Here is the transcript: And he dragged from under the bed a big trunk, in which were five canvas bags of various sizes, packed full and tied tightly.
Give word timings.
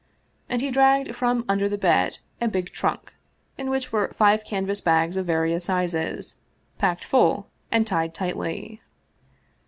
And 0.49 0.61
he 0.63 0.71
dragged 0.71 1.15
from 1.15 1.45
under 1.47 1.69
the 1.69 1.77
bed 1.77 2.17
a 2.41 2.47
big 2.47 2.71
trunk, 2.71 3.13
in 3.55 3.69
which 3.69 3.91
were 3.91 4.11
five 4.15 4.43
canvas 4.43 4.81
bags 4.81 5.15
of 5.15 5.27
various 5.27 5.65
sizes, 5.65 6.37
packed 6.79 7.03
full 7.05 7.51
and 7.71 7.85
tied 7.85 8.15
tightly. 8.15 8.81